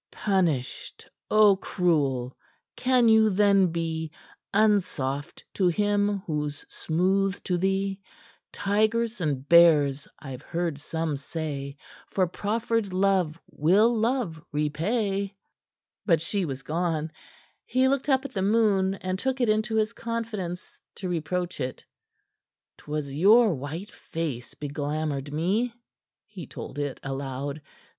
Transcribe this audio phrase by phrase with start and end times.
[0.13, 1.07] "Punished?
[1.29, 2.35] Oh, cruel!
[2.75, 4.11] Can you then be
[4.51, 7.99] "'Unsoft to him who's smooth to thee?
[8.51, 11.77] Tigers and bears, I've heard some say,
[12.07, 15.35] For proffered love will love repay."'
[16.07, 17.11] But she was gone.
[17.67, 21.85] He looked up at the moon, and took it into his confidence to reproach it.
[22.79, 25.75] "'Twas your white face beglamored me,"
[26.25, 27.61] he told it aloud.